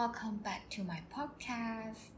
[0.00, 2.08] Welcome back to my podcast。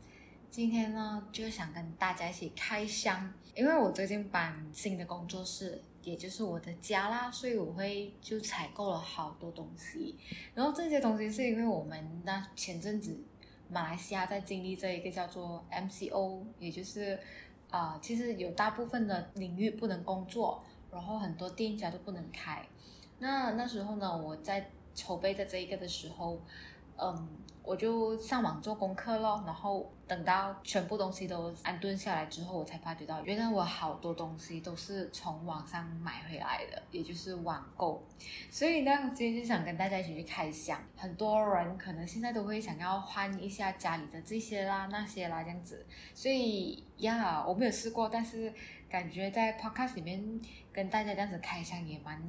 [0.53, 10.17] 今天呢，就想跟大家一起开箱，因为我最近搬新的工作室，也就是我的家啦，所以我会就采购了好多东西。
[10.55, 13.19] 然后这些东西是因为我们那前阵子
[13.69, 17.19] 马来西亚在经历这一个叫做 MCO，也就是
[17.69, 22.65] 啊、其实有大部分的领域不能工作，然后很多店家都不能开。
[23.19, 26.41] 那那时候呢，我在筹备的这一个的时候。
[26.95, 27.29] 嗯，
[27.65, 38.05] 我就上网做功课咯，然后等到全部东西都安顿下来之后，我才发觉到，原来我好多东西都是从网上买回来的，也就是网购。
[38.51, 40.83] 所以呢，今天就想跟大家一起去开箱。
[40.97, 45.87] 很多人可能现在都会想要换一下家里的这些啦、那些啦这样子。
[46.15, 48.53] 所以呀，我没有试过，但是
[48.91, 50.41] 感觉在 Podcast 里面
[50.73, 52.21] 跟大家这样子开箱也蛮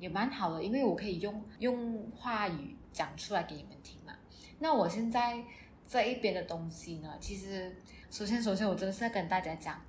[0.00, 2.76] 也蛮好的，因为我可以用用话语。
[2.96, 4.14] 讲出来给你们听嘛。
[4.58, 5.42] 那我现在
[5.88, 7.76] 这一边的东西呢，其实
[8.10, 9.80] 首先首先我真的是要跟大家讲，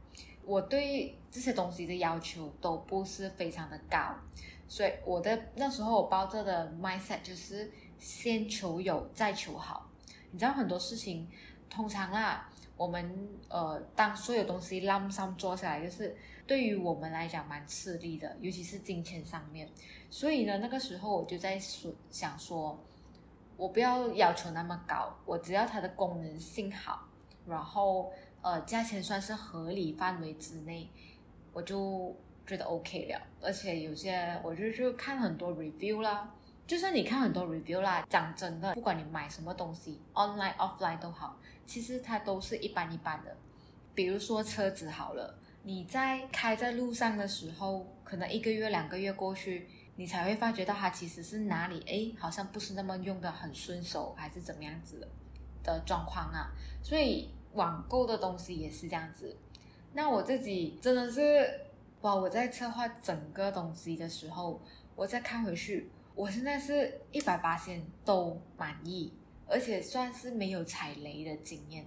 [0.45, 4.13] 我对这些东西的要求都不是非常的高，
[4.67, 9.89] 所以我的那时候我抱着的 mindset 就是先求有再求好。
[10.31, 11.25] 你知道很多事情，
[11.69, 19.67] 通常啦，我们呃当所有东西 lump sum 做下来，就是对于我们来讲蛮吃力的，尤其是金钱上面。
[20.09, 22.78] 所以呢，那个时候我就在说想说。
[23.58, 27.08] 我不要要求那么高，我只要它的功能性好，
[27.47, 28.13] 然后
[28.44, 30.88] 呃价钱算是合理范围之内，
[31.52, 33.19] 我就觉得 OK 了。
[33.41, 36.31] 而且有些我就就看很多 review 啦，
[36.67, 41.35] 就算你看很多 review 啦，讲真的，不管你买什么东西，online offline 都好，
[41.66, 43.35] 其实它都是一般一般的。
[43.95, 49.67] 比如说车子好了，你在开在路上的时候，可能一个月两个月过去。
[49.98, 55.08] 你才会发觉到它其实是哪里哎，好像不是那么用的很顺手，还是怎么样子的
[55.64, 56.53] 的状况啊？
[56.81, 59.36] 所以网购的东西也是这样子。
[59.94, 61.62] 那我自己真的是
[62.02, 64.62] 哇，我在策划整个东西的时候，
[64.96, 69.12] 我再看回去，我现在是一百八千都满意，
[69.47, 71.84] 而且算是没有踩雷的经验。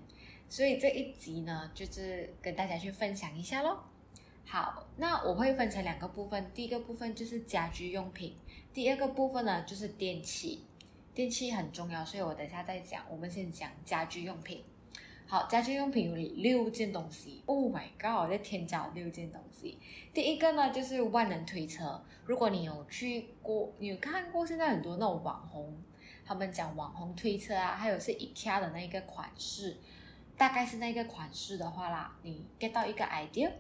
[0.49, 3.85] 所以这一集呢，就是跟大家去分享一下咯。
[4.45, 8.35] 好，那我会分成两个部分，第一个部分就是家居用品，
[8.75, 10.65] 第二个部分呢就是电器。
[11.13, 13.03] 电器很重要，所以我等下再讲。
[13.11, 14.63] 我们先讲家居用品。
[15.27, 17.43] 好，家居用品有六件东西。
[17.47, 19.79] Oh my god，我在添加六件东西。
[20.15, 22.03] 第一个呢就是万能推车。
[22.25, 25.77] 如果你有去过，你有看过现在很多那种网红，
[26.25, 29.77] 他们讲网红推车啊，还有是 IKEA 的那个款式，
[30.37, 33.51] 大概是那个款式的话啦，你 get 到一个 idea。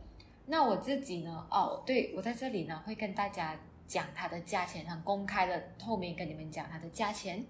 [0.46, 1.46] 那我自己呢？
[1.50, 3.56] 哦，对，我在这里呢会跟大家
[3.86, 7.44] 讲它的价钱，很公开的透明跟你们讲它的价钱，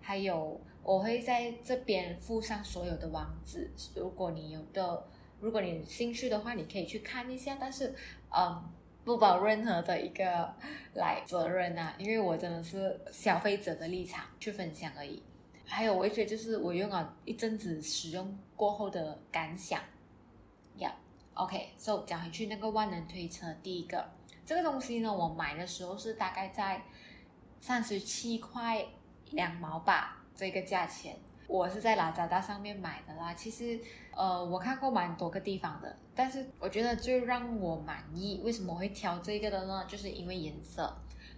[0.00, 5.06] 还有我会在这边附上所有的网址，如果你有的，
[5.40, 7.56] 如果你有兴趣的话，你可以去看一下。
[7.60, 7.94] 但是，
[8.34, 8.64] 嗯，
[9.04, 10.54] 不保任何的一个
[10.94, 15.22] 来责任啊，因为我真的是消费者的立场去分享而已。
[15.66, 19.82] 还有，我一些就是我用了一阵子使用过后的感想，
[20.78, 20.90] 呀。
[21.38, 24.04] OK，so、okay, 讲回去那个万能推车，第一个
[24.44, 26.82] 这个东西呢，我买的时候是大概在
[27.60, 28.84] 三十七块
[29.30, 31.16] 两毛吧，这个价钱，
[31.46, 33.32] 我是在拉扎达上面买的啦。
[33.34, 33.78] 其实，
[34.16, 39.84] 呃，我看过蛮多个地方的，但是我觉得最让我满意，为什么我会挑这个的呢？
[39.86, 40.92] 就是因为颜色，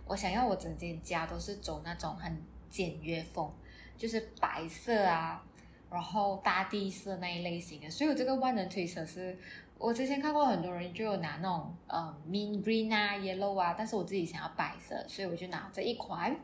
[0.07, 3.53] 我想要我整间家都是走那种很简约风，
[3.99, 5.45] 就是白色啊，
[5.91, 9.37] 然后大地色那一类型的，所以我这个万能推车是。
[9.81, 16.37] 我之前看过很多人就有拿那种呃 mint green 啊 yellow 啊，但是我自己想要白色，所以我就拿这一款。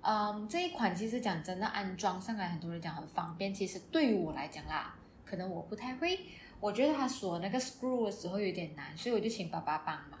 [0.00, 4.94] 嗯，这一款其实讲真的安装上来很多人讲很方便，其实对于我来讲啦，
[5.26, 6.20] 可能我不太会，
[6.58, 10.18] 我觉得它锁那个 screw 的时候有点难，所以我就请爸爸帮忙。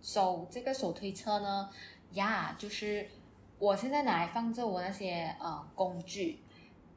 [0.00, 1.70] 手这个手推车呢，
[2.14, 3.06] 呀，就是
[3.60, 6.40] 我现在拿来放着我那些呃工具。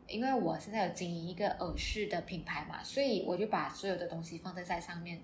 [0.08, 5.22] 因为我现在有经营一个耳饰的品牌嘛，所以我就把所有的东西放在在上面，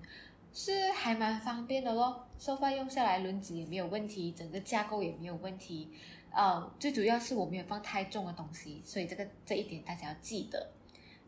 [0.54, 2.28] 是还蛮方便的咯。
[2.40, 5.90] 收发用下来，轮子也没有问题，整个架构也没有问题。
[6.32, 10.72] 呃，最主要是我没有放太重的东西，所以这个这一点大家要记得。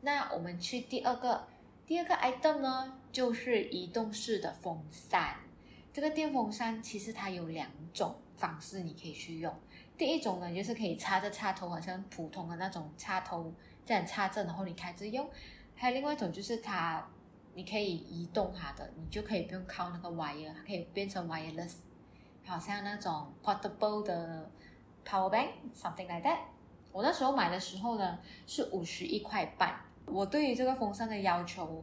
[0.02, 1.46] 那我们去第二个，
[1.86, 5.36] 第二个 item 呢，就是移动式的风扇。
[5.92, 9.54] 这个电风扇其实它有两种方式你可以去用。
[10.04, 13.50] 第一种呢，就是可以插着插头，好像普通的那种插头
[13.86, 15.26] 这样插着，然后你开着用。
[15.78, 17.02] 还有另外一种就是它，
[17.54, 21.76] 你可以移动它的，你就可以不用靠那个 wire，它可以变成 wireless，
[22.46, 24.52] 好像那种 portable 的
[25.08, 26.40] power bank，something like that。
[26.92, 29.74] 我那时候买的时候呢是五十一块半。
[30.06, 31.82] 我对于这个风扇的要求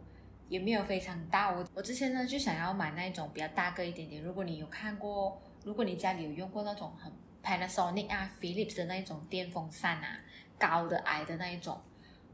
[0.51, 1.51] 也没有非常大。
[1.53, 4.23] 我我之前呢就想要买那种比较大个一点点。
[4.23, 7.11] 如果你有看过，如果你家里有用过那种很
[7.43, 10.19] Panasonic 啊、Philips 的那一种电风扇啊，
[10.59, 11.81] 高的矮的那一种，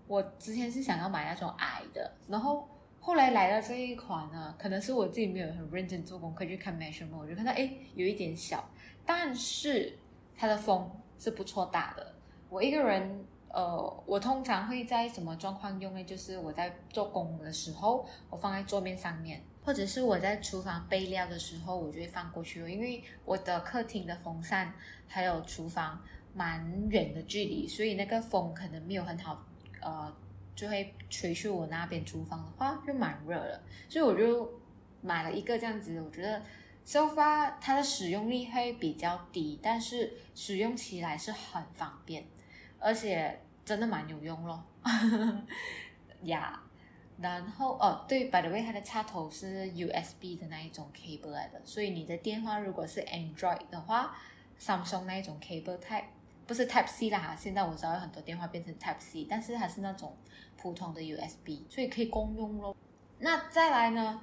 [0.06, 2.12] 我之前是想要买那种矮的。
[2.28, 2.68] 然后
[3.00, 8.68] 后来来了这一款呢，可能是我自己没有很认真做功课去看 measurement，我就看到哎有一点小，
[9.04, 9.98] 但是
[10.36, 12.14] 它的风是不错大的。
[12.48, 13.24] 我一个人。
[13.48, 16.04] 呃，我通常会在什么状况用呢？
[16.04, 22.60] 就是我在做工的时候，我放在桌面上面，或者是我在厨房备料的时候，我就会放过去。
[22.70, 24.72] 因为我的客厅的风扇
[25.08, 26.00] 还有厨房
[26.32, 29.44] 蛮远的距离，所以那个风可能没有很好，
[29.80, 30.14] 呃，
[30.54, 33.60] 就会吹去我那边厨房的话就蛮热了。
[33.88, 34.48] 所以我就
[35.02, 36.40] 买了一个这样子，我觉得
[36.86, 42.24] sofa 它的使用率会比较低，但是使用起来是很方便，
[42.78, 43.40] 而且。
[43.66, 44.64] 真的蛮有用咯，
[46.22, 46.65] 呀、yeah.，
[47.20, 54.16] 然后哦对，by the way，它的插头是 USB 的那一种 cable 来的，所以你的电话如果是 Android 的话
[54.60, 56.04] ，Samsung 那一种 cable type
[56.46, 60.16] 不是 Type C 啦哈，现在我知道有很多电话变成 Type C，但是还是那种
[60.56, 62.76] 普通的 USB，所以可以共用咯。
[63.18, 64.20] 那再来呢，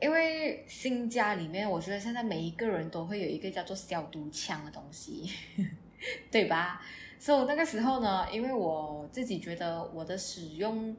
[0.00, 5.30] 因为新家里面，我觉得现在每一个人都会有一个叫做消毒枪的东西，
[6.32, 6.80] 对吧？
[7.18, 10.94] 所以、so, 那个时候呢，因为我自己觉得我的使用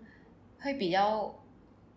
[0.59, 1.33] 会比较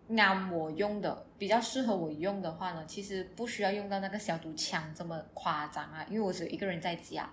[0.09, 7.29] 啱我用的，比较适合我用的话呢，其实不需要用到那个消毒枪这么夸张啊，因为我只有一个人在家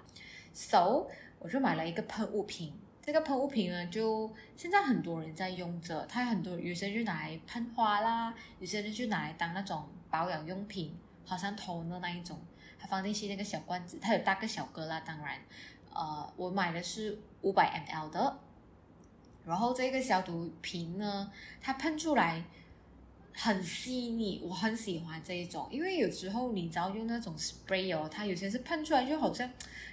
[0.52, 1.06] ，so
[1.38, 2.72] 我就买了一个喷雾瓶。
[3.02, 12.38] 这个喷雾瓶呢，就现在很多人在用着，它有很多有些人就拿来喷花啦，有些人就拿来当那种保养用品，好像头的那一种，
[12.78, 15.38] 它放进去那个小罐子，它有大个小个啦，当然。
[15.94, 18.38] 呃，我买的是五百 ml 的，
[19.46, 22.42] 然后这个消毒瓶呢，它喷出来
[23.32, 29.48] 很细腻，我很喜欢这一种，因为有时候你只要用那种 spray 哦，它有些是喷出来就好像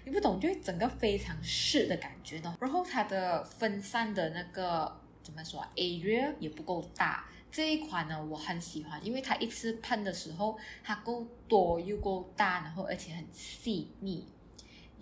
[0.06, 2.58] 你不懂，就整个非常湿的感觉的。
[2.60, 14.28] 然后它的分散的那个怎么说 area 也不够大，这一款呢我很喜欢，因为它一次喷的时候它够多又够大，然后而且很细腻。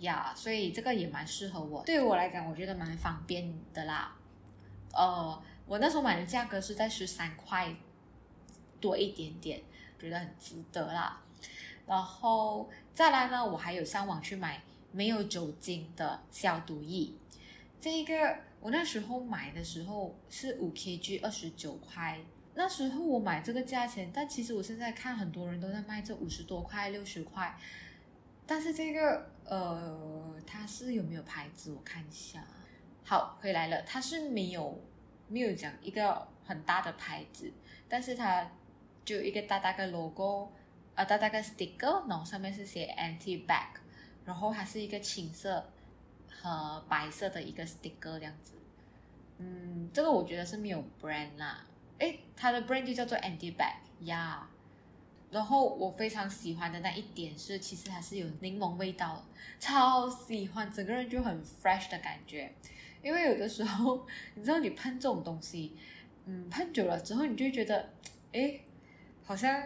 [0.00, 1.84] 呀所以这个也蛮适合我。
[1.84, 4.16] 对于我来讲，我觉得蛮方便的啦。
[4.92, 7.74] 呃，我那时候买的价格是在十三块
[8.80, 9.62] 多一点点，
[9.98, 11.22] 觉得很值得啦。
[11.86, 14.62] 然后再来呢，我还有上网去买
[14.92, 17.12] 没有酒精的消毒液。
[17.80, 22.20] 这个我那时候买的时候是五 kg 二十九块，
[22.54, 27.58] 那时候我买这个价钱，但其实我现在看很多人都在卖这五十多块、六十块。
[28.46, 31.72] 但是这个呃，它是有没有牌子？
[31.72, 32.44] 我看一下。
[33.04, 34.80] 好，回来了，它是没有
[35.28, 37.52] 没有讲一个很大的牌子，
[37.88, 38.50] 但是它
[39.04, 40.50] 就一个大大的 logo，
[40.94, 43.74] 呃，大大的 sticker，然后上面是写 anti back，
[44.24, 45.70] 然后它是一个青色
[46.30, 48.54] 和白色的一个 sticker 这样子。
[49.38, 51.66] 嗯，这个我觉得是没有 brand 啦。
[51.98, 54.48] 诶，它的 brand 就叫做 anti back 呀。
[55.30, 59.24] 然后我非常喜欢的那一点是，其实还是有柠檬味道，
[59.58, 62.52] 超喜欢，整个人就很 fresh 的感觉。
[63.02, 65.76] 因为有的时候，你知道你喷这种东西，
[66.24, 67.90] 嗯，喷久了之后，你就觉得，
[68.32, 68.60] 哎，
[69.24, 69.64] 好像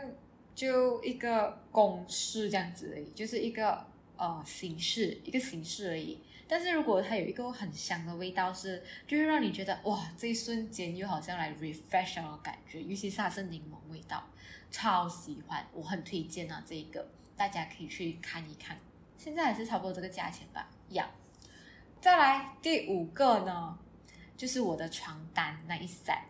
[0.54, 6.18] 就一个公式这样子而已，就是一个呃形式，一个形式而已。
[6.48, 14.24] 但是如果它有一个很香的味道是，就会让你觉得哇，这一瞬间又好像来 refresh 的感觉，尤其是它是柠檬味道。
[14.68, 16.62] 超喜欢，我很推荐啊！
[16.66, 18.76] 这一个大家可以去看一看，
[19.16, 20.68] 现在还是差不多这个价钱吧。
[20.90, 21.25] 呀、yeah，
[22.06, 23.76] 再来第五个呢，
[24.36, 26.20] 就是我的床单那一 set，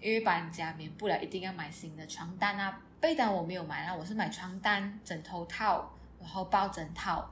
[0.00, 2.80] 因为搬家免不了一定要买新的床单啊。
[3.00, 7.28] 被单我没有买啦，我是买床单、枕头套，然后抱枕套。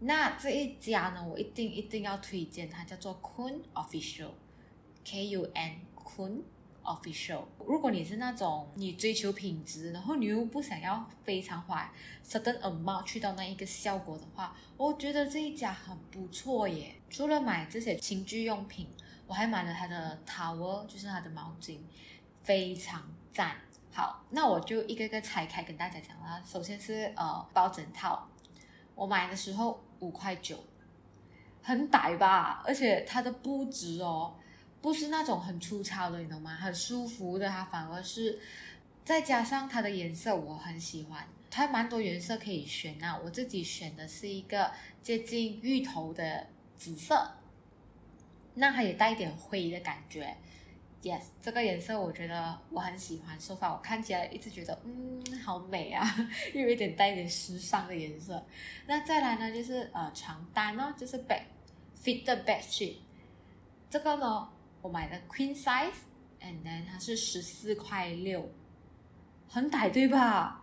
[0.00, 6.42] 那这一家呢，我一定一定要推荐，它叫做 Kun Official，K U N Kun。
[6.86, 11.92] Official，如果你是那种你追求品质，然后你又不想要非常花
[12.24, 16.94] certain amount 去到那一个效果的话，我觉得这一家很不错耶。
[17.10, 18.86] 除了买这些情趣用品，
[19.26, 21.80] 我还买了它的 towel，就是它的毛巾，
[22.44, 23.02] 非常
[23.32, 23.56] 赞。
[23.92, 26.40] 好，那我就一个个拆开跟大家讲啦。
[26.46, 28.28] 首先是呃抱枕套，
[28.94, 30.56] 我买的时候五块九，
[31.62, 32.62] 很歹吧？
[32.64, 34.36] 而且它的布质哦。
[34.86, 36.54] 不是那种很粗糙的，你懂吗？
[36.54, 38.38] 很舒服的，它反而是
[39.04, 41.26] 再加上它的颜色，我很喜欢。
[41.50, 44.70] 它蛮多颜色可以选啊，我自己选的是一个
[45.02, 47.32] 接近芋头的紫色，
[48.54, 50.36] 那它也带一点灰的感觉。
[51.02, 56.06] Yes，这个颜色我觉得我很喜欢，说法我看起来一直觉得嗯好美啊，
[56.54, 58.40] 又有一点带一点时尚的颜色。
[58.86, 61.42] 那再来呢，就是呃床单呢，就是 bed
[62.00, 62.98] fitted bed sheet，
[63.90, 64.48] 这个呢
[64.82, 68.48] 我买的 queen size，and then 它是十四块六，
[69.48, 70.62] 很歹对吧？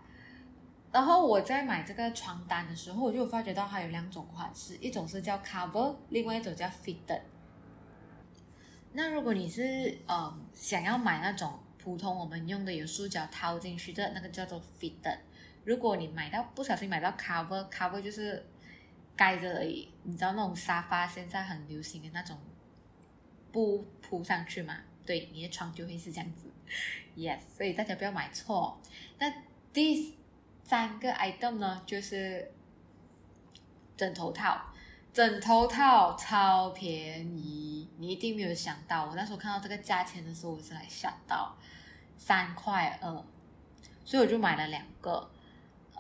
[0.91, 7.22] 然后我在买这个床单的时候，我就发觉到它有两种款式，一种是叫 cover，另外一种叫 fitted。
[8.91, 15.17] 那如果你是呃想要买那种普通我们用的有塑胶套进去的那个叫做 fitted，
[15.65, 18.46] 如果你买到不小心买到 cover，cover 就是
[19.15, 22.38] 盖着而已，你知道那种沙发现在很流行的那种
[23.53, 24.75] 布铺上去嘛？
[25.05, 26.48] 对，你的床就会是这样子
[27.15, 28.81] ，yes，所以大家不要买错。
[29.19, 29.31] 那
[29.72, 30.13] 第
[30.63, 32.51] 三个 item 呢，就是
[33.95, 34.60] 枕头套。
[35.13, 39.05] 枕头套超便宜，你一定没有想到。
[39.05, 41.55] 我那时候看到这个价钱的时候，我是来吓到，
[42.17, 43.24] 三块二，
[44.03, 45.29] 所以我就买了两个。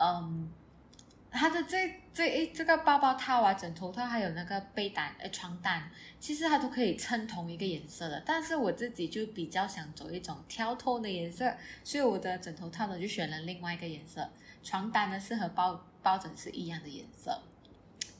[0.01, 0.51] 嗯，
[1.29, 5.89] 它的这这诶这个包包套啊，枕头套还有那个被单呃床单，
[6.19, 8.21] 其实它都可以衬同一个颜色的。
[8.23, 11.51] 但是我自己就比较想走一种挑透的颜色，
[11.83, 14.29] 所以我的枕头套呢就选了另外一个颜色，
[14.61, 17.41] 床单呢是和抱抱枕是一样的颜色。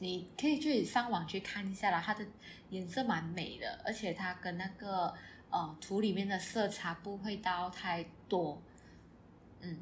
[0.00, 2.26] 你可以去上网去看一下啦，它的
[2.70, 5.14] 颜色蛮美的，而且它跟那个
[5.50, 8.60] 呃图里面的色差不会到太多。
[9.60, 9.78] 嗯，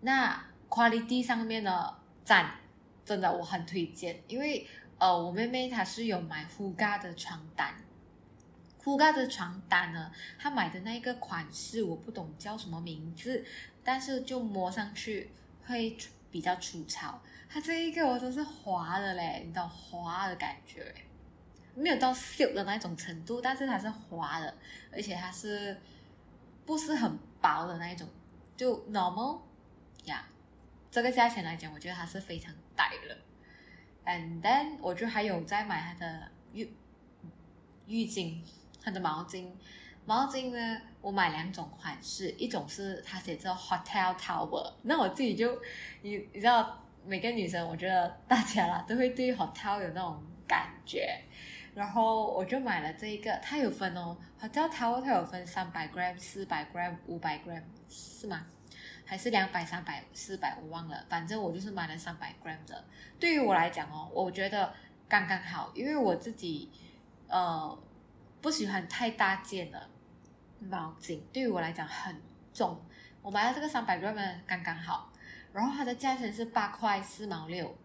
[0.00, 1.94] 那 quality 上面呢，
[2.24, 2.56] 赞，
[3.04, 4.66] 真的我很推荐，因为
[4.98, 7.74] 呃我妹妹她是有买 Huga 的床单
[8.82, 13.44] ，Huga 的床单呢，她买的那个款式我不懂叫什么名字，
[13.82, 15.30] 但是就摸上去
[15.66, 15.96] 会
[16.30, 17.20] 比较粗糙。
[17.48, 20.94] 它这一个我都是滑的嘞，你知道滑的感觉，
[21.74, 24.54] 没有到 silk 的那种程度，但是它是滑的，
[24.90, 25.76] 而且它是
[26.64, 28.08] 不是很薄的那一种，
[28.56, 29.40] 就 normal
[30.06, 30.26] 呀。
[30.94, 33.16] 这个价钱来讲，我觉得它是非常歹了。
[34.06, 36.72] And then 我就还有在买它的浴
[37.88, 38.38] 浴巾，
[38.80, 39.48] 它的毛巾，
[40.06, 45.60] 毛巾呢，我买两种款式，一种是它写着 hotel towel，那我自己就
[46.02, 46.80] 你你知道。
[47.06, 51.20] 每个女生，我觉得大家啦都会对 hotel 有那种感觉，
[51.74, 57.60] 然后我就买了这一个，它有分哦，hotel towel 它有分三百 gram、四百 gram、五百 gram，
[57.90, 58.46] 是吗？
[59.04, 60.56] 还是两百、三百、四百？
[60.62, 62.84] 我忘了，反正我就是买了三百 gram 的。
[63.18, 64.72] 对于我来讲哦，我觉得
[65.08, 66.70] 刚刚好，因为我自己
[67.28, 67.78] 呃
[68.40, 69.88] 不喜欢太大件的
[70.58, 72.20] 毛巾，对于我来讲很
[72.52, 72.80] 重，
[73.22, 75.10] 我买了这个三百 gram 的刚刚好。
[75.52, 77.76] 然后它的价钱是八块四毛六，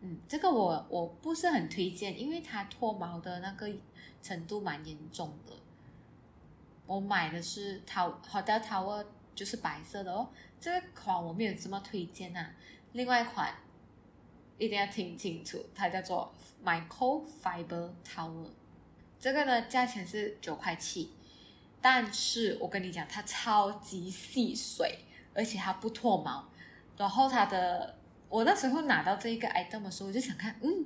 [0.00, 3.68] 嗯，这个我我不是很推荐，因为它脱毛的那个
[4.22, 5.52] 程度蛮严重的。
[6.86, 9.04] 我买的是 Hotel Tower，
[9.38, 10.28] 就是白色的哦，
[10.60, 12.50] 这个款我没有这么推荐啊。
[12.90, 13.54] 另外一款
[14.58, 18.50] 一定要听清楚，它叫做 Microfiber Tower，
[19.20, 21.12] 这个呢价钱是九块七，
[21.80, 26.48] 但是我跟你讲，它超级吸水，而且它不脱毛。
[26.96, 27.96] 然后它的，
[28.28, 30.84] 我那时候拿到这一个 item 的时候，我就想看，嗯，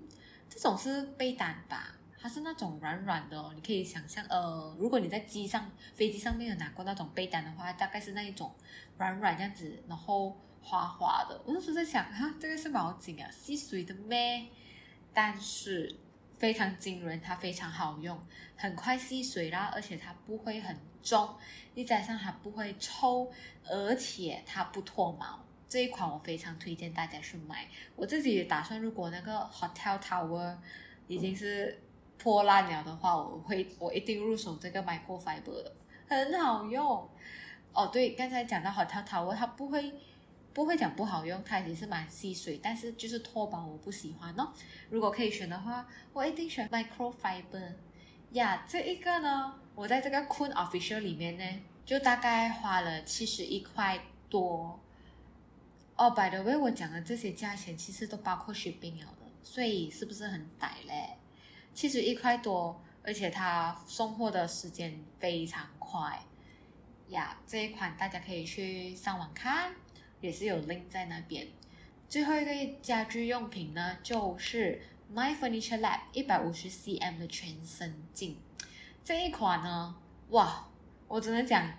[0.51, 1.95] 这种是被单吧？
[2.23, 8.55] 它是那种软软的，你可以想象，呃，如果你在机上飞机上面有拿过那种被单的话，大概是那一种
[8.97, 11.43] 软软这样子，然后滑滑的。
[11.45, 14.47] 我那时候在想，哈，这个是毛巾啊，吸水的咩？
[15.13, 15.97] 但是
[16.39, 18.17] 非常惊人，它非常好用，
[18.57, 21.29] 很快吸水啦，而且它不会很重，
[21.75, 23.33] 一加上它不会抽，
[23.69, 25.45] 而且它不脱毛。
[25.69, 27.67] 这一款我非常推荐大家去买。
[27.97, 30.57] 我自己打算，如果那个 Hotel Tower
[31.09, 31.83] 已经是
[32.23, 35.75] 破烂了的话，我会我一定入手这个 Microfiber 的，
[36.07, 37.09] 很好用。
[37.73, 39.93] 哦，对，刚才讲到 Hotel Tower，它不会
[40.53, 44.53] 不会讲不好用，它也是蛮吸水，但是就是脱毛我不喜欢哦。
[44.89, 47.73] 如果可以选的话，我一定选 Microfiber。
[48.33, 51.45] 呀，这一个呢，我在这个 Queen Official 里面呢，
[51.85, 53.99] 就大概花了七十一块
[54.29, 54.79] 多。
[55.97, 61.17] 哦，by the way，我讲的这些价钱其实都包括 shipping 了的，所以是不是很歹嘞？
[61.75, 66.23] 七十一块多，而且它送货的时间非常快
[67.09, 67.39] 呀。
[67.47, 69.75] 这一款大家可以去上网看，
[70.21, 71.49] 也是有 link 在那边。
[72.09, 72.53] 最后一个
[72.83, 78.37] 家居用品呢，就是 My Furniture Lab 一百五十 cm 的全身镜。
[79.03, 79.97] 这一款呢，
[80.29, 80.69] 哇，
[81.09, 81.73] 我只能讲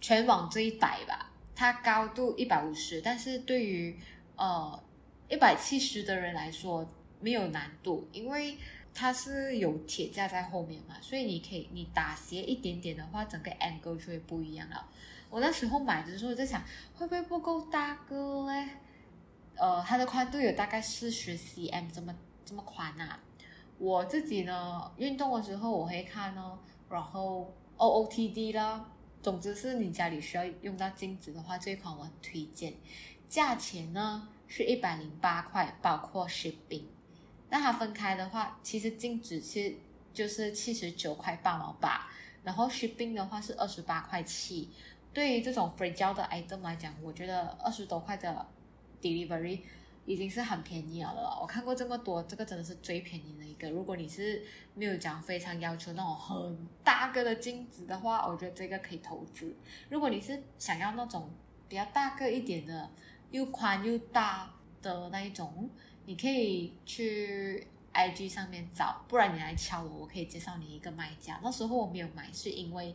[0.00, 1.32] 全网最歹吧。
[1.56, 3.98] 它高度一百五十，但是对于
[4.36, 4.82] 呃
[5.28, 6.88] 一百七十的人来说
[7.20, 8.56] 没有难度，因为
[8.94, 14.88] 它是有铁架在后面嘛，所以你可以你打斜一点点的话，整个 angle 就会不一样了。
[15.28, 16.62] 我那时候买的时候在想，
[16.94, 18.68] 会不会不够大个嘞？
[19.56, 23.18] 呃，它的宽度有大概四十 cm 这么这么宽啊。
[23.78, 26.56] 我自己呢，运动的时候我会看哦，
[26.88, 28.88] 然后 OOTD 啦。
[29.20, 32.74] 总之是你家里需要用到镜子的话，这一款我很推荐。
[33.28, 36.84] 价钱呢是一百零八块，包括 shipping。
[37.54, 39.76] 那它分开的话，其实镜子是
[40.12, 42.08] 就是七十九块八毛八，
[42.42, 44.68] 然后 shipping 的话是二十八块七。
[45.12, 48.44] 对于这种 fragile 的 item 来讲，我觉得二十多块的
[49.00, 49.60] delivery
[50.04, 51.38] 已经是很便宜了了。
[51.40, 53.70] 我看过这么多，这个真的是最便宜的一个。
[53.70, 54.42] 如果你是
[54.74, 59.54] 没有讲非常要求那种很大个的镜子的话，我觉得这个可以投资。
[59.90, 61.30] 如果你是想要那种
[61.68, 62.90] 比较大个一点的，
[63.30, 65.70] 又宽又大的那一种，
[66.06, 71.38] 你可以去 IG 上面找，不然你来敲我，我可以介绍你一个卖家。
[71.42, 72.94] 那时候我没有买，是因为。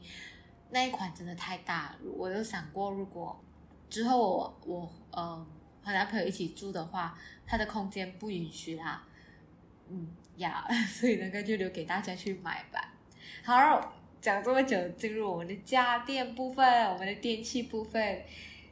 [0.72, 3.44] 那一款真的太大，我有想过，如果
[3.90, 5.48] 之后我我呃
[5.82, 9.04] 和男朋友一起住的话，他的空间不允许啦，
[9.88, 12.94] 嗯呀， 所以那个就留给大家去买吧。
[13.44, 18.22] 好，讲这么久，进入我们的家电部分，我们的电器部分，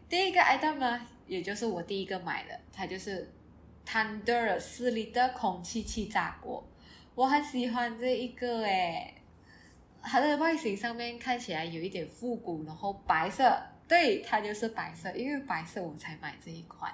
[0.07, 3.27] 第一个 item 呢，也就是我第一个买的，它就是
[3.87, 6.67] Thunder 四力的空气气炸锅，
[7.15, 9.13] 我很喜欢这一个诶。
[10.01, 16.93] 它的外形上面看起来有一点复古，然后白色，对，它就是白色，因为白色我才买这一款，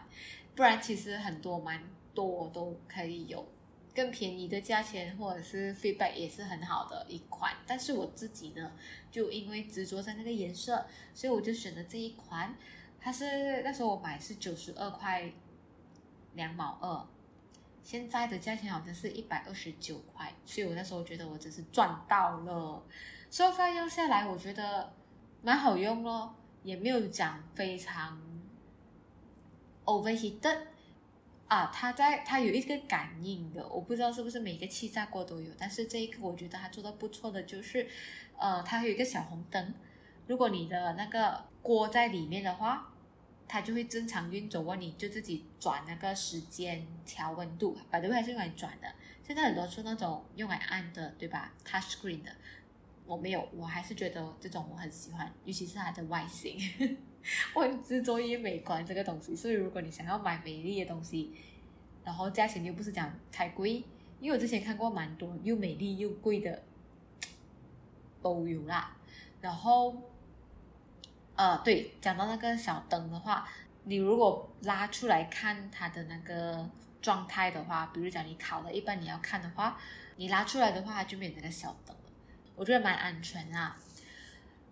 [0.55, 1.81] 不然其实很多蛮
[2.13, 3.43] 多都可以有
[3.95, 7.51] 更便宜的价钱，或者是 feedback 也是很好的一款。
[7.65, 8.71] 但是我自己呢，
[9.11, 10.85] 就因为执着在那个颜色，
[11.15, 12.55] 所以我就选择这一款。
[12.99, 15.29] 它是那时候我买是九十二块
[16.35, 17.07] 两毛二。
[17.83, 22.81] 现在的价钱好像是一百二十九块，所以我那时候觉得我真是赚到了。
[23.29, 24.93] 收费用下来，我觉得
[25.41, 28.21] 蛮好用咯，也没有讲非常
[29.83, 30.59] overheated
[31.49, 31.69] 啊。
[31.73, 37.85] 它在它有一个感应的，我不知道是不是每个气炸锅都有，但是这一个我觉得它做的不错的就是，
[38.37, 39.73] 呃，它有一个小红灯，
[40.27, 42.92] 如果你的那个锅在里面的话。
[43.53, 48.91] 它就会正常运作，你就自己转那个时间调温度，百度还是用来转的。
[49.21, 52.31] 现在很多是那种用来按的，对吧？Touch screen 的，
[53.05, 56.57] 我没有，我还是觉得这种我很喜欢，尤其是它的外形，
[57.53, 59.35] 我很执着于美观这个东西。
[59.35, 61.31] 所以如果你想要买美丽的东西，
[62.03, 63.83] 然后价钱又不是讲太贵，
[64.19, 66.63] 因为我之前看过蛮多又美丽又贵的
[68.19, 68.97] 都有啦，
[69.41, 70.09] 然后。
[71.35, 73.47] 呃，对，讲到那个小灯的话，
[73.85, 76.69] 你如果拉出来看它的那个
[77.01, 79.77] 状态的话，比如讲你考了一半你要看的话，
[80.17, 82.11] 你拉出来的话就没有那个小灯了。
[82.55, 83.75] 我觉得蛮安全啊。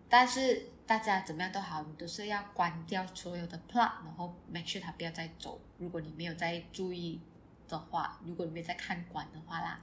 [0.08, 5.60] 但是大家怎么样都好，你都是要关掉所有的 plug，然后 make sure 它不要再走。
[5.78, 7.20] 如果你没有在注意
[7.68, 9.80] 的话，如果你没有在看管的话啦。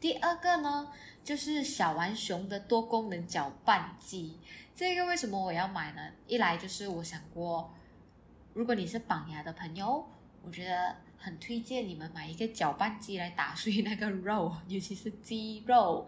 [0.00, 0.92] 第二个呢，
[1.24, 4.38] 就是小玩熊的多功能搅拌机。
[4.74, 6.02] 这个为什么我要买呢？
[6.26, 7.74] 一来就是我想过，
[8.52, 10.06] 如果你是绑牙的朋友，
[10.42, 16.06] 我觉得很推荐你们买一个搅拌机来打碎那个肉， 尤其是鸡肉，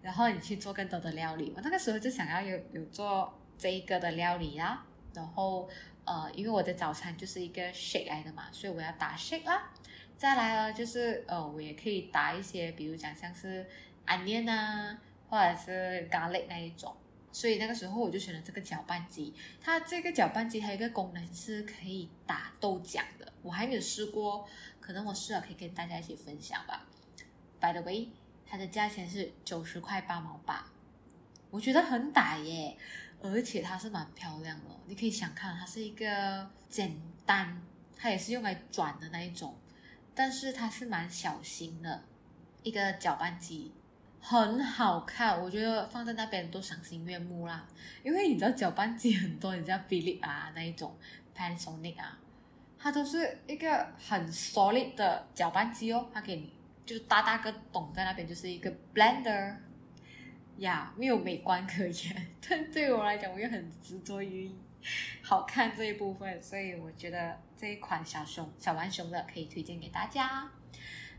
[0.00, 1.52] 然后你去做更多的料理。
[1.56, 5.68] 我那个时候就想要有有做这一个的料理啦，然后
[6.04, 9.72] 呃，因为我的早餐就是一个 shake 来的嘛，所以我要打 shake 啦。
[10.16, 13.66] 再来呢，就是呃，我也可以打一些，比如讲像是
[14.06, 14.98] onion 啊，
[15.28, 16.94] 或者是咖喱那一种。
[17.32, 19.34] 所以那个时候我就选了这个搅拌机。
[19.60, 24.48] 它这个搅拌机还有一个功能是可以打豆浆的，我还没有试过，
[24.80, 26.86] 可能我试了可以跟大家一起分享吧。
[27.60, 28.10] By the way，
[28.46, 30.64] 它的价钱是九十块八毛八，
[31.50, 32.76] 我觉得很打耶，
[33.20, 34.66] 而且它是蛮漂亮的。
[34.86, 36.96] 你可以想看，它是一个简
[37.26, 37.60] 单，
[37.96, 39.56] 它也是用来转的那一种，
[40.14, 42.04] 但是它是蛮小型的
[42.62, 43.72] 一个搅拌机。
[44.26, 47.66] 很好看，我觉得放在那边都赏心悦目啦。
[48.02, 50.96] 因为你知道搅拌机很多，你知道 Philips 啊那一种
[51.36, 52.18] ，Panasonic 啊，
[52.78, 56.08] 它都是一个很 solid 的搅拌机哦。
[56.10, 56.50] 它给你
[56.86, 59.56] 就大大个懂在那边，就是一个 blender
[60.56, 62.26] 呀，没有美观可言。
[62.48, 64.50] 但对我来讲，我又很执着于
[65.22, 70.50] 好看这一部分，所以我觉得这一款小熊小浣熊的可以推荐给大家。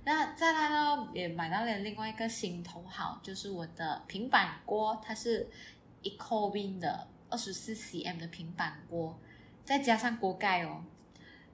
[0.04, 5.50] 那再来呢，也买到了另外一个心头好，就是我的平板锅，它是
[6.04, 9.20] Ecowin 的二十四 cm 的平板锅，
[9.64, 10.84] 再加上锅盖哦。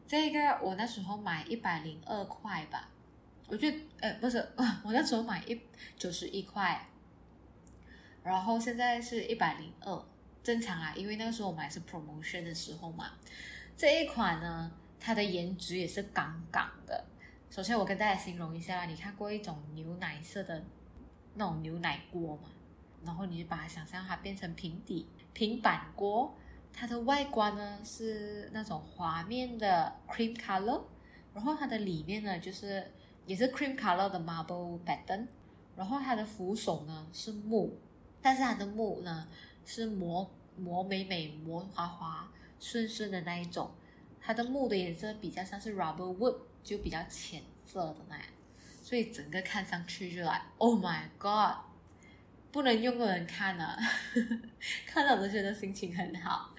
[0.06, 2.89] 这个我那时候买一百零二块吧，
[3.47, 4.38] 我觉得，呃，不是，
[4.84, 5.58] 我那时候买一
[5.97, 6.86] 九十一块，
[8.21, 10.06] 然后现在是一百零二，
[10.43, 13.12] 正常啊，因为那个时候我买是 promotion 的时候嘛。
[13.77, 17.06] 这一款呢，它的颜值也是杠杠的。
[17.49, 20.63] 首先，我跟大家形容一下，你看过一种牛奶色的
[21.36, 22.49] 那种牛奶锅吗？
[23.04, 26.34] 然后你就把它想象它变成平底平板锅。
[26.73, 30.82] 它的外观呢是那种滑面的 cream color，
[31.34, 32.91] 然后它的里面呢就是
[33.25, 35.27] 也是 cream color 的 marble pattern，
[35.75, 37.77] 然后它的扶手呢是木，
[38.21, 39.27] 但是它的木呢
[39.73, 42.29] 是磨磨美美磨滑滑
[42.60, 43.71] 顺顺的那一种，
[44.19, 48.25] 它的木的颜色比较像是 rubber wood，就比较浅色的那样，
[48.84, 51.55] 所以整个看上去就来 oh my god。
[52.51, 53.79] 不能用的人看了，
[54.86, 56.53] 看了我都觉得心情很好。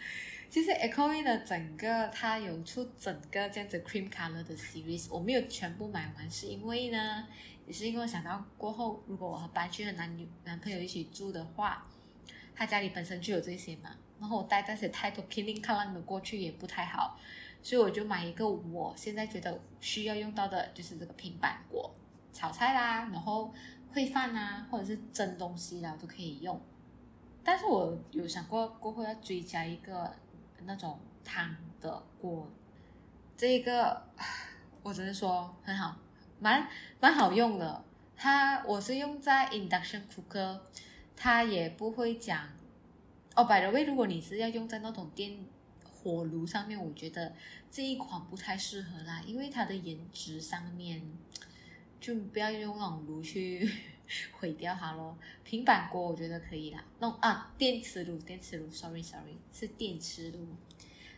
[0.48, 7.27] 其实 Echoe 的整个它有出整个这样子 cream color 的 series，我没有全部买完，是因为呢，
[7.66, 11.87] 也是因为我想到过后如果我和搬去和男女男朋友一起住的话，
[12.62, 17.18] 他家里本身就有这些嘛，然后我带这些太多 killing color 的过去也不太好，
[17.61, 21.92] 所以我就买一个我现在觉得需要用到的，就是这个平板锅
[22.33, 23.53] 炒菜啦，然后。
[23.94, 26.59] 烩饭啊，或者是蒸东西啦，都可以用。
[27.44, 30.11] 但是我有想过过后要追加一个
[30.64, 32.51] 那种汤的锅，
[33.37, 34.03] 这个
[34.83, 35.94] 我只能说很好，
[36.40, 36.66] 蛮
[37.01, 37.85] 蛮好用的。
[38.16, 40.59] 它我是用在 induction cooker，
[41.22, 42.48] 它也不会讲。
[43.37, 45.38] 哦，by the way，如果你是要用在那种电
[45.88, 47.32] 火炉上面，我觉得
[47.70, 51.00] 这一款不太适合啦，因为它的颜值上面。
[52.00, 53.70] 就不要用那种炉去
[54.35, 55.16] 毁掉它咯。
[55.44, 56.82] 平板锅我觉得可以啦。
[56.98, 60.48] 那种啊，电磁炉，电磁炉，sorry sorry，是电磁炉。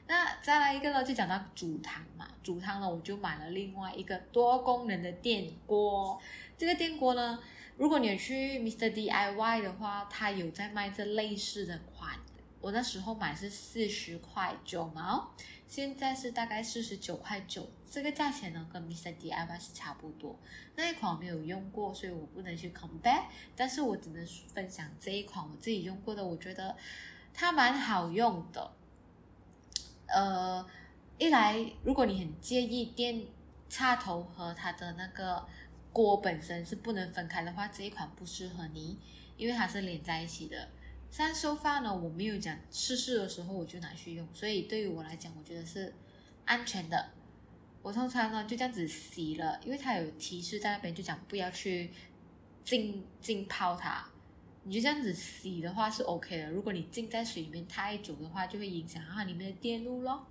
[0.07, 2.29] 那再来一个呢，就讲到煮汤嘛。
[2.43, 6.21] 煮汤呢，我就买了另外一个多功能的电锅。
[6.59, 7.39] 这个电锅呢，
[7.77, 8.93] 如果你有去 Mr.
[8.93, 12.19] DIY 的话，它有在卖这类似的款。
[12.61, 15.35] 我那时候买是四十块九毛，
[15.69, 19.15] 现在是大概四十九块九，这个价钱呢跟 Mr.
[19.19, 20.39] DIY 是差不多。
[20.77, 26.75] 那一款我没有用过，所以我不能去 compare，但是我只能分享这一款我自己用过的，我觉得
[27.35, 28.73] 它蛮好用的。
[30.07, 30.65] 呃，
[31.19, 33.27] 一来如果你很介意电
[33.69, 35.47] 插头和它的那个
[35.95, 38.99] 锅本身是不能分开的话，这一款不适合你，
[39.37, 40.69] 因为它是连在一起的。
[41.09, 45.95] 三收发呢，我没有讲试试的时候我就拿去用，所以对于我来讲，我觉得是
[46.45, 47.11] 安全的。
[47.81, 51.91] 我通常呢就这样子洗了，因为它有提示在那边，就讲不要去
[52.65, 54.05] 浸浸泡它。
[54.65, 56.51] 你就这样子洗的话是 OK 的。
[56.51, 60.27] 如果你浸在水里面太久的话，就会影响它里面的电路咯。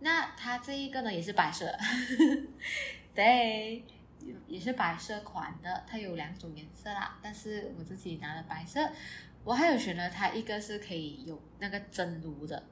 [0.00, 1.70] 那它这一个呢也是白色，
[3.14, 3.84] 对，
[4.46, 5.84] 也是白色款的。
[5.86, 8.90] 它有两种颜色啦，但是我自己拿了白色。
[9.42, 12.62] 我还有选了它，一个是可以有那个蒸炉的，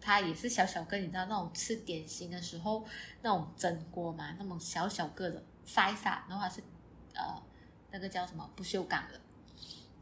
[0.00, 2.84] 它也是小小个，你知道那种吃点心的时候
[3.22, 6.60] 那种蒸锅嘛，那种小小个的塞撒，然后它是
[7.14, 7.40] 呃
[7.92, 9.20] 那个叫什么不锈钢的，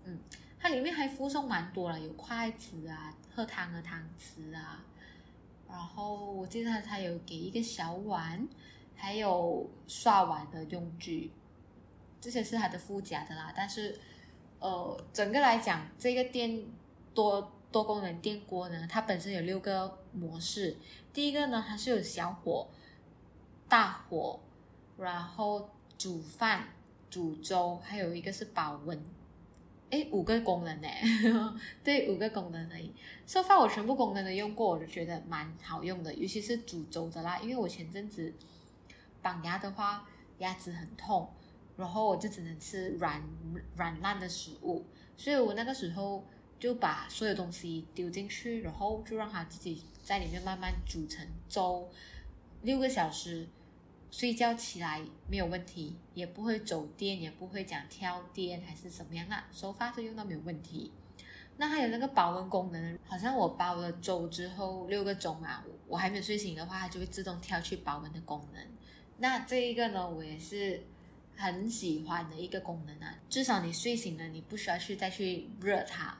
[0.04, 0.18] 嗯，
[0.58, 4.82] 它里面还附送蛮多了，有筷子啊、喝汤的汤匙啊，
[5.68, 8.48] 然后我记得它有给一个小碗，
[8.94, 11.30] 还有刷碗的用具，
[12.20, 13.98] 这些是它的附加的啦，但是。
[14.60, 16.64] 呃，整个来讲，这个电
[17.12, 20.74] 多多功能电锅呢，它本身有六个模式。
[21.12, 22.66] 第一个呢，它是有小火、
[23.68, 24.40] 大火，
[24.96, 26.66] 然后煮饭、
[27.10, 28.98] 煮粥，还有一个是保温。
[29.90, 30.88] 诶，五个功能呢？
[31.84, 32.90] 对，五个功能而已。
[33.26, 38.32] So far 我全部功能都用过，我就觉得蛮好用的，尤其是煮粥的啦，因为我前阵子
[39.24, 40.06] 绑牙的话，
[40.38, 41.28] 牙齿很痛。
[41.76, 43.20] 然后我就只能吃软
[43.74, 46.24] 软烂的食物，所以我那个时候
[46.56, 51.90] 就把所有东西丢进去，然后就让它自己在里面慢慢煮成粥，
[52.62, 53.48] 六个小时，
[54.08, 60.92] 睡觉起来没有问题，也不会走电，也不会讲跳电还是什么样，啊收发是用到没有问题。
[61.56, 68.64] 那还有那个保温功能，好像我煲了粥之后六个钟啊，我还没有睡醒的话，它就会自动跳去保温的功能。
[69.18, 70.82] 那这一个呢，我也是。
[71.36, 76.16] 很喜欢的一个功能啊，至少你睡醒了，你不需要去再去热它，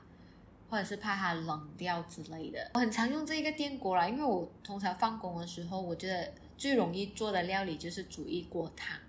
[0.69, 2.71] 或者是怕它冷掉之类的。
[2.73, 8.99] 我很常用这一个电锅啦，因为我通常放工的时候，我觉得最容易做的料理就是煮一锅汤，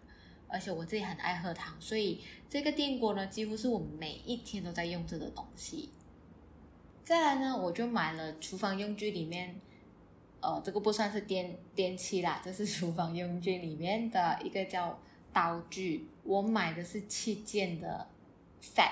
[0.47, 5.91] 而且我自己很爱喝汤，所以这个电锅呢，几乎是我每一天都在用这个东西。
[7.03, 9.61] 再来呢，我就买了厨房用具里面，
[10.47, 14.99] 呃，这个不算是电电器啦， 这是厨房用具里面的一个叫。
[15.33, 18.09] 刀具，我买的是七件的
[18.59, 18.89] set，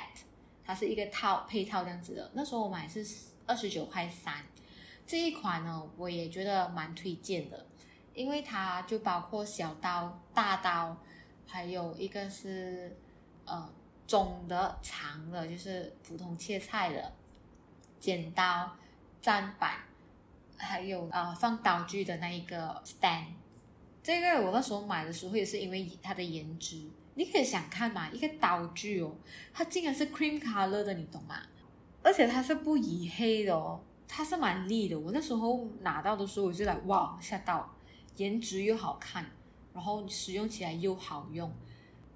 [0.63, 2.31] 它是一个套配套这样子的。
[2.35, 3.03] 那时候我买是
[3.47, 4.45] 二十九块三，
[5.07, 7.65] 这一款呢，我也觉得蛮推荐的，
[8.13, 10.95] 因为它就包括小刀、大刀，
[11.47, 12.95] 还有一个是
[13.47, 13.67] 呃
[14.07, 17.11] 中的、长的，就是普通切菜的
[17.99, 18.77] 剪刀、
[19.23, 19.79] 砧板，
[20.65, 23.27] 还有呃放刀具的那一个 stand。
[24.03, 29.15] 这个我那时候买的时候也是因为它的颜值，你可以想看嘛，一个刀具哦，
[29.53, 31.37] 它竟然是 cream color 的，你懂吗？
[32.03, 34.99] 而且它是不拟黑的哦，它是蛮利的。
[34.99, 37.75] 我那时候拿到的时候，我就来哇吓到，
[38.17, 39.25] 颜值又好看，
[39.73, 41.51] 然后使用起来又好用。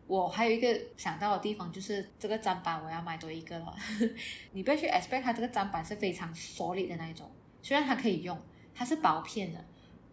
[0.06, 3.74] 我还有一个想到的地方就是这个砧板，我要买多一个了。
[4.52, 7.30] 你不要去 expect 它这个砧板是非常 solid 的那一种，
[7.62, 8.38] 虽然它可以用，
[8.74, 9.64] 它是薄片的，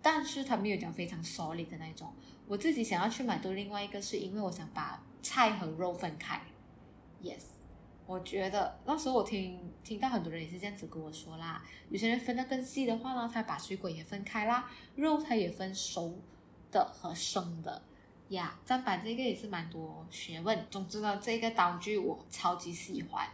[0.01, 2.13] 但是它没有讲非常 solid 的那一种。
[2.47, 6.41] 我自己想要去买多另外一个，是因为我想把菜和肉分开。
[7.23, 7.43] Yes。
[8.07, 16.21] 我觉得那时候我听听到很多人也是这样子跟我说啦，有些人分得更细的话呢，他把水果也分开啦，肉他也分熟
[16.69, 17.81] 的和生的
[18.29, 18.59] 呀。
[18.63, 20.67] 砧板这个也是蛮多学问。
[20.69, 23.27] 总之呢，这个刀具我超级喜欢，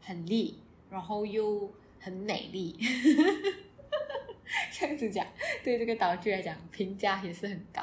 [0.00, 1.72] 很利，然后又
[2.08, 2.78] 很美丽。
[4.72, 5.26] 这样子讲，
[5.62, 7.82] 对这个道具来讲评价也是很高。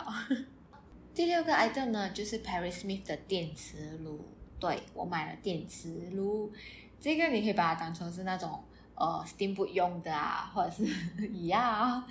[1.14, 4.20] 第六个 item 呢，就是 Perry Smith 的电磁炉。
[4.60, 6.52] 对，我买了电磁炉，
[7.00, 8.64] 这个你可以把它当成是那种
[8.96, 12.08] 呃 steamboat 用的啊，或者是一样啊。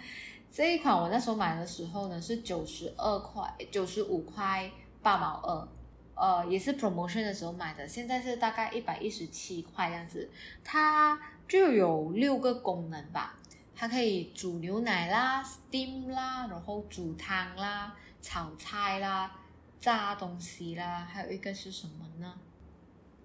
[0.52, 4.70] 这一款我那时候买的时候呢是九十二块，九十五块
[5.02, 5.68] 八毛二，
[6.14, 10.30] 呃，也是 promotion 的时候买的，现在是大概一百一十七块这样子。
[10.62, 13.36] 它就有六个功能吧，
[13.74, 19.40] 它可以煮牛奶啦、steam 啦，然后煮汤啦、炒菜啦。
[19.80, 22.34] 炸东西啦，还有一个是什么呢？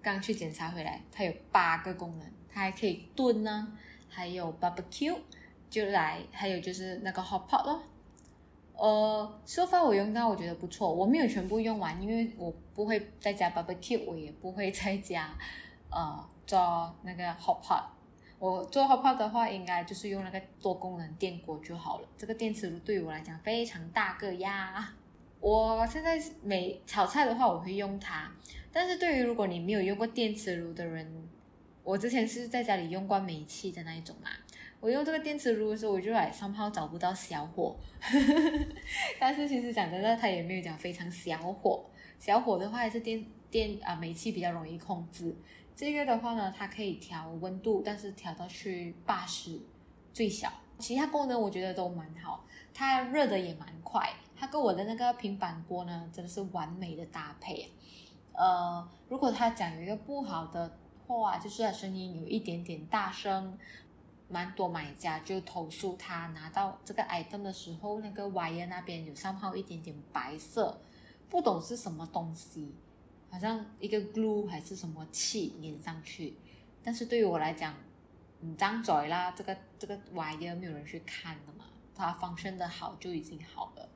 [0.02, 3.72] 刚去检查回来，它有八个功能，它还可以炖呢，
[4.10, 5.16] 还有 barbecue，
[5.70, 7.82] 就来，还有就是那个 hot pot 咯。
[8.74, 15.30] 呃，sofa 我用到我觉得不错，我没有全部用完，因为我不会再加 barbecue，我也不会再加
[15.88, 17.84] 呃做那个 hot pot。
[18.40, 22.08] 我做 hot pot 的话，应该就是用那个多功能电锅就好了。
[22.16, 24.94] 这个电磁炉对于我来讲非常大个呀。
[25.40, 28.32] 我现在每炒菜的话，我会用它。
[28.72, 31.28] 但是对于如果你没有用过电磁炉的人，
[31.84, 34.30] 我之前是在家里用过煤气的那一种嘛。
[34.80, 37.76] 我用这个电磁炉的时候，我就来三号找不到小火。
[39.20, 41.84] 但是其实讲真的，它也没有讲非常小火。
[42.18, 45.36] 小火的话，还是电电啊煤气比较容易控制。
[45.80, 49.58] 这个的话呢，它可以调温度，但是调到去八十
[50.12, 50.52] 最小。
[50.78, 54.12] 其他功能我觉得都蛮好，它热的也蛮快。
[54.36, 57.72] 它跟我的那个平板锅呢，真的是完美的搭配。
[58.34, 60.70] 呃，如果它讲有一个不好的
[61.06, 63.56] 话，就是它声音有一点点大声，
[64.28, 70.78] 蛮多买家就投诉他拿到这个 item 的时候，那个 wire 那边有上泡一点点白色，
[71.30, 72.74] 不懂是什么东西，
[73.30, 76.34] 好像一个 glue 还是什么气粘上去。
[76.82, 77.74] 但是对于我来讲，
[78.40, 81.64] 你张嘴啦，这个这个 wire 没有人去看的嘛，
[81.94, 83.88] 它 function 的好就已经好了。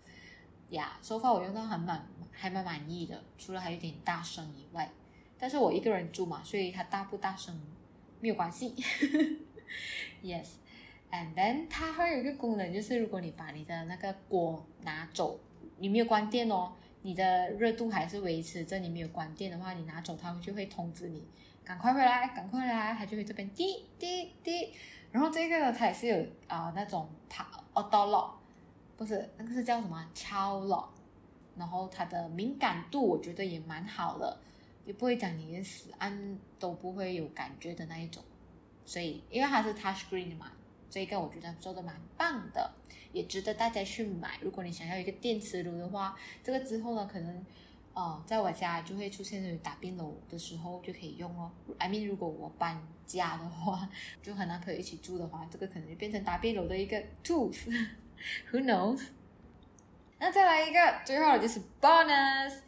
[0.71, 4.91] 呀，so far 我用到还蛮还蛮满意的，除了还有点大声以外，
[5.39, 7.59] 但是我一个人住嘛，所以它大不大声
[8.21, 8.75] 没有关系。
[10.23, 15.39] Yes，and then 它还有一个功能，就是如果你把你的那个锅拿走，
[15.79, 16.73] 你没有关电哦，
[17.05, 21.23] 你的热度还是维持着，你没有关电的话，你拿走它就会通知你，
[21.63, 24.73] 赶快回来，赶快回来，它就会这边滴滴滴。
[25.13, 28.31] 然后这个呢，它也是有啊、那种它 auto lock。
[28.97, 30.89] 不是，那个是叫什么敲了，
[31.59, 34.41] 然后它的敏感度我觉得也蛮好的，
[34.87, 38.25] 也不会讲你连死按都不会有感觉的那一种，
[38.87, 40.51] 所以因为它是 touch screen 的嘛，
[40.89, 42.73] 这个我觉得做的蛮棒的，
[43.15, 44.39] 也值得大家去买。
[44.43, 47.47] 如果你想要一个电磁炉的话，这个之后呢，可能
[47.95, 51.51] 呃在我家就会出现在打边炉的时候就可以用哦。
[51.79, 53.89] I mean 如果我搬家的话，
[54.23, 57.57] 就和男朋友一起住的话，这个可能就变成打边炉的一个 tools。
[58.53, 59.01] Who knows？
[60.19, 62.59] 那再来一个，最后就是 bonus。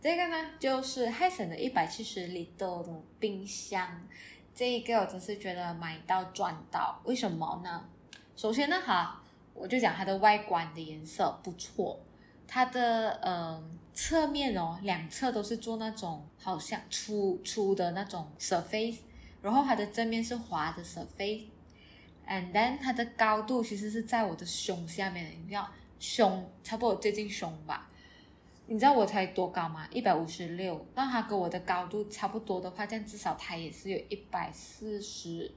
[0.00, 2.26] 这个呢，就是 h y s o n 的一百七十
[2.58, 4.06] L 的冰箱。
[4.54, 7.00] 这一个我真是觉得买到赚到。
[7.04, 7.88] 为什么呢？
[8.36, 9.22] 首先呢，哈，
[9.54, 11.98] 我就讲它的外观的颜色不错。
[12.46, 18.98] 它的嗯、侧面哦，两侧都是做那种好像粗粗的那种 surface，
[19.40, 21.44] 然后它的正面是滑的 surface。
[22.28, 27.90] And then 它的高度其实是在我的胸下面的，你知道胸差不多接近胸吧。
[28.66, 29.86] 你知道我才多高吗？
[29.90, 35.50] 一百五十六，那它跟我的高度差不多的话，这样至少它也是有一百四十。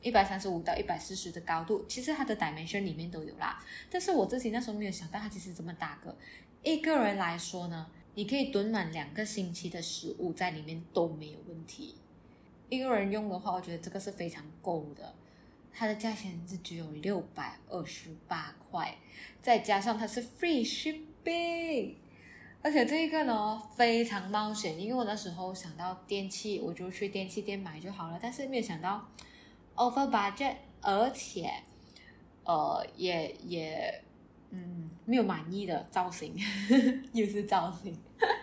[0.00, 3.60] 一百三十五到一百四十的高度，其实它的 dimension 里面都有啦。
[3.90, 6.16] 但是我自己那时候没有想到它其实这么大个。
[6.62, 11.96] 一个人来说呢，你可以囤满两个星期的食物在里面都没有问题。
[12.68, 15.14] 一个人用的话，我觉得这个是非常够的。
[15.72, 18.96] 它的价钱是只有六百二十八块，
[19.42, 21.94] 再加上它是 free shipping，
[22.62, 29.08] 而且这一个呢非常冒险，因为我那时候想到电器，我就去电器店买就好了，但是没有想到。
[29.78, 31.50] Over budget，而且，
[32.44, 34.02] 呃，也也，
[34.50, 36.34] 嗯，没有满意的造型，
[37.14, 37.96] 又是造型。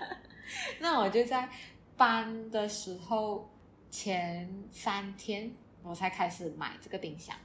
[0.80, 1.50] 那我就在
[1.98, 3.50] 搬的时候
[3.90, 5.52] 前三天，
[5.84, 7.36] 我才开始买这个冰箱。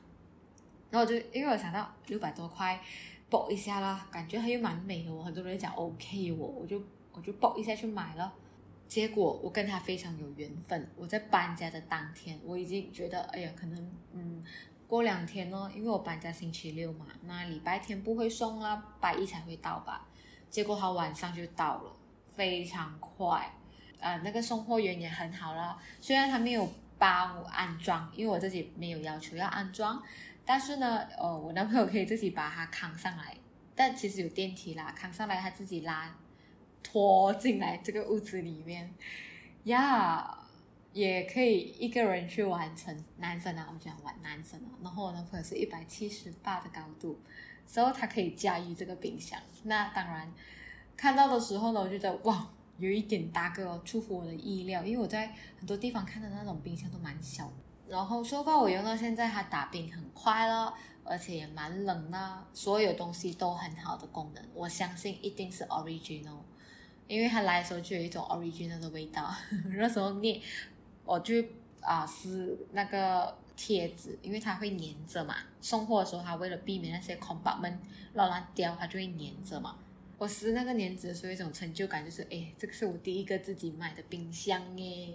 [0.90, 2.80] 然后我就因为我想到六百多块，
[3.28, 8.32] 搏一下啦，感觉还有蛮美的，我很多人讲 OK，我我就我就搏一下去买了。
[8.90, 10.90] 结果我跟他非常有缘分。
[10.96, 14.42] 我在搬家的当天，我已经觉得，哎呀，可能，嗯，
[14.88, 20.08] 过两天呢，因为我搬家星期六嘛，那礼拜天不会送啦，拜一才会到吧。
[20.50, 21.96] 结果他晚上就到了，
[22.34, 23.54] 非常快。
[24.00, 30.02] 呃，那个送货员也很好了，虽然他没有帮我安装，因为我自己没有要求要安装，
[30.44, 33.36] 但是呢，呃，我男朋友可以自己把它 扛上来，
[33.76, 36.12] 但其实有电梯啦，扛上来他自己拉。
[36.82, 38.92] 拖进来这个屋子里面，
[39.64, 40.38] 呀、
[40.92, 43.04] 也可以一个人去完成。
[43.18, 44.70] 男生啊，我想玩男生啊。
[44.82, 47.18] 然后我男朋友是一百七十八的高度，
[47.66, 49.40] 所以他可以驾驭这个冰箱。
[49.64, 50.32] 那当然，
[50.96, 54.82] 看到的时候呢，我就觉得哇，有一点大个哦，出乎我的意料。
[54.82, 57.50] 因为我在很多地方看的那种冰箱都蛮小。
[57.88, 60.72] 然后说话我用到现在，它打冰很快了，
[61.04, 64.44] 而且也蛮冷的，所有东西都很好的功能。
[64.54, 66.38] 我相信一定是 original。
[67.10, 69.34] 因为它来的时候就有一种 original 的味道，
[69.76, 70.40] 那时候捏，
[71.04, 71.44] 我就
[71.80, 75.34] 啊撕那个贴纸，因为它会粘着嘛。
[75.60, 77.74] 送货的时候，它为了避免那些 compartment
[78.14, 79.76] 乱乱掉，它就会粘着嘛。
[80.18, 85.14] 我撕那个粘纸的时候，一种成就感，就是哎，这个是我第一个自己买的冰箱耶，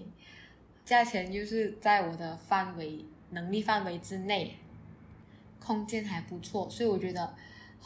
[0.83, 4.57] 价钱就是在我的范围能力范围之内，
[5.61, 7.33] 空间还不错，所以我觉得。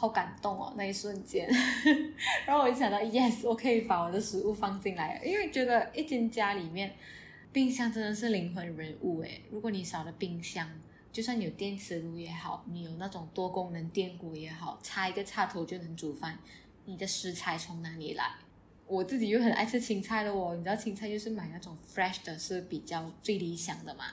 [0.00, 1.46] 好感动哦，那一瞬间，
[2.46, 6.94] 然后我就想到，yes，我可以把我的食物放进来，因为觉得一间家里面，
[7.52, 9.42] 冰箱真的是灵魂人物诶。
[9.50, 10.66] 如果你少了冰箱，
[11.12, 16.38] 就算有电磁炉也好，你有那种多功能电锅也好，插一个插头就能煮饭，
[16.86, 18.24] 你的食材从哪里来？
[18.86, 24.04] 我自己又很爱吃青菜的哦，你知道青菜就是买那种 fresh 的是比较最理想的嘛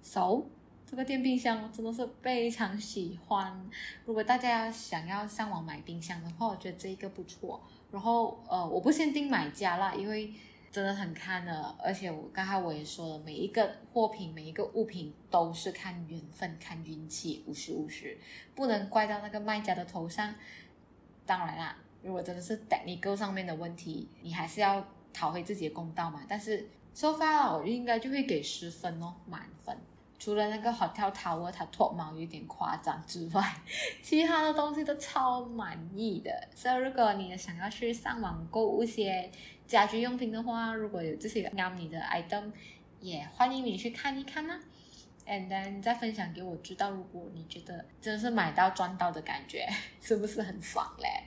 [0.00, 0.46] ，so。
[0.86, 3.68] 这个电冰箱真的是非常喜欢。
[4.04, 7.60] 如果大家想要上网买冰箱的话，我觉得这一个不错。
[7.90, 10.32] 然后呃，我不限定买家啦，因为
[10.70, 11.74] 真的很看的。
[11.82, 18.18] 而且我刚才我也说了，每一个货品、每一个物品都是看缘分、看运气，五十五十，
[18.54, 20.34] 不能怪到那个卖家的头上。
[21.24, 26.22] 当然啦，如果真的是 technical 上面的问题，你还是要讨回自己的公道嘛。
[26.28, 29.76] 但是 so far 我应该就会给十分哦，满分。
[30.24, 33.44] 除了那个 Hotel Tower 它脱毛有点夸张之外，
[34.02, 36.30] 其他的东西都超满意的。
[36.54, 39.30] 所以如果你想要去上网购物一些
[39.66, 42.50] 家居用品的话，如果有这些啱你的 item，
[43.00, 44.60] 也欢迎你去看一看呢、啊。
[45.26, 49.68] And then 再分享给我知道，如果你觉得真是买到赚到的感觉，
[50.00, 51.24] 是不是很爽嘞？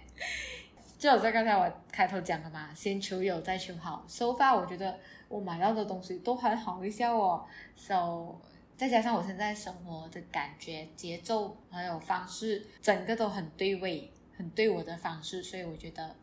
[0.97, 4.03] 就好像刚才我开头讲的嘛，先求有再求好。
[4.07, 7.45] So far 我觉得我买到的东西都很好一些哦。
[7.75, 8.41] So
[8.77, 16.15] 再加上我现在生活的感觉、节奏还有方式，整个都很对位，很对我的方式，所以我觉得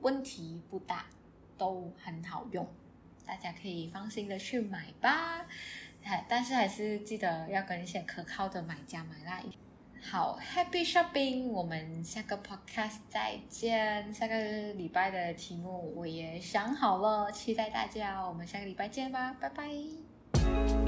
[0.00, 1.06] 问题不大，
[1.58, 2.64] 都很好用，
[3.26, 5.44] 大家可以放心的去买吧。
[6.28, 9.42] 但是还是记得要跟一些可靠的买家买啦。
[10.08, 14.14] 好，Happy Shopping，我们下个 Podcast 再见。
[14.14, 20.85] 下个礼拜的题目我也想好了，期待大家，我们下个礼拜见吧，拜拜。